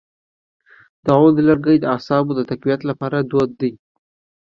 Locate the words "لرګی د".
1.47-1.85